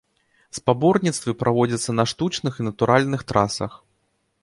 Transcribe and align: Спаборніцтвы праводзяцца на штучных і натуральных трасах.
Спаборніцтвы 0.57 1.35
праводзяцца 1.43 1.91
на 1.99 2.07
штучных 2.15 2.53
і 2.61 2.67
натуральных 2.71 3.21
трасах. 3.33 3.71